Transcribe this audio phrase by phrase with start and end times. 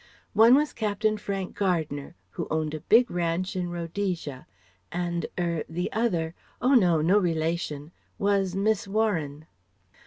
[0.33, 4.47] One was Captain Frank Gardner, who owned a big ranch in Rhodesia,
[4.91, 7.01] and er the other oh no!
[7.01, 9.45] no relation was Miss Warren....